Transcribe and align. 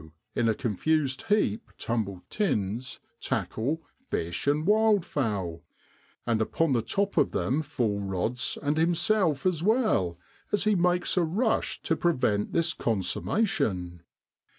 in 0.33 0.49
a 0.49 0.55
confused 0.55 1.25
heap 1.29 1.69
tumble 1.77 2.23
tins, 2.31 2.99
tackle, 3.19 3.83
fish, 4.07 4.47
and 4.47 4.65
wildfowl, 4.65 5.61
and 6.25 6.41
upon 6.41 6.71
the 6.73 6.81
top 6.81 7.17
of 7.17 7.29
them 7.33 7.61
fall 7.61 7.99
rods 7.99 8.57
and 8.63 8.77
himself 8.79 9.45
as 9.45 9.61
well, 9.61 10.17
as 10.51 10.63
he 10.63 10.73
makes 10.73 11.17
a 11.17 11.23
rush 11.23 11.83
to 11.83 11.95
prevent 11.95 12.51
this 12.51 12.73
consummation. 12.73 14.01